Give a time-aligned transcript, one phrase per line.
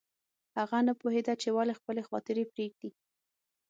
[0.57, 2.89] هغه نه پوهېده چې ولې خپلې خاطرې پرېږدي